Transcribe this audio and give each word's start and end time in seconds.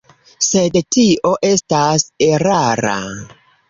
Sed 0.45 0.79
tio 0.95 1.35
estas 1.53 2.09
erara. 2.33 3.01